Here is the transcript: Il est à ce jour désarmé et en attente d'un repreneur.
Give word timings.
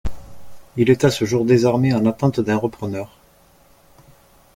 Il 0.77 0.89
est 0.89 1.03
à 1.03 1.11
ce 1.11 1.25
jour 1.25 1.45
désarmé 1.45 1.89
et 1.89 1.93
en 1.93 2.07
attente 2.07 2.39
d'un 2.39 2.57
repreneur. 2.57 3.19